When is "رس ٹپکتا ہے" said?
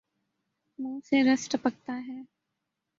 1.23-2.19